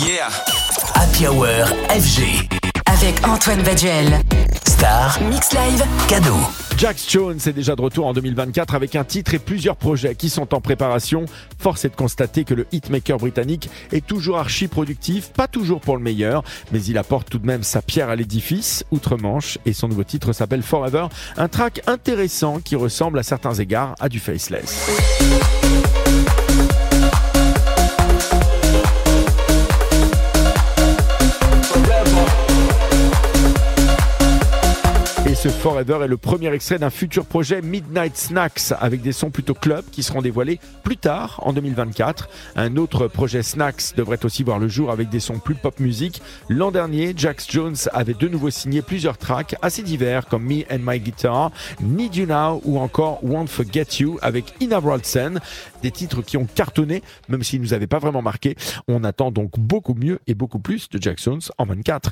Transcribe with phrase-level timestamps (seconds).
[0.00, 0.28] Yeah.
[0.94, 1.46] Happy Hour
[1.88, 2.48] FG.
[2.86, 4.20] Avec Antoine Baduel.
[4.66, 5.82] Star, Mix Live.
[6.08, 6.36] cadeau.
[6.76, 10.28] Jax Jones est déjà de retour en 2024 avec un titre et plusieurs projets qui
[10.28, 11.24] sont en préparation.
[11.58, 15.96] Force est de constater que le hitmaker britannique est toujours archi productif, pas toujours pour
[15.96, 19.88] le meilleur, mais il apporte tout de même sa pierre à l'édifice, outre-Manche, et son
[19.88, 21.06] nouveau titre s'appelle Forever,
[21.38, 24.90] un track intéressant qui ressemble à certains égards à du Faceless.
[35.36, 39.52] Ce Forever est le premier extrait d'un futur projet Midnight Snacks avec des sons plutôt
[39.52, 42.30] club qui seront dévoilés plus tard en 2024.
[42.56, 46.22] Un autre projet Snacks devrait aussi voir le jour avec des sons plus pop music.
[46.48, 50.80] L'an dernier, Jax Jones avait de nouveau signé plusieurs tracks assez divers comme Me and
[50.80, 51.50] My Guitar,
[51.82, 55.40] Need You Now ou encore Won't Forget You avec Ina Wroldsen.
[55.82, 58.56] Des titres qui ont cartonné même s'ils nous avaient pas vraiment marqué.
[58.88, 62.04] On attend donc beaucoup mieux et beaucoup plus de Jax Jones en 24.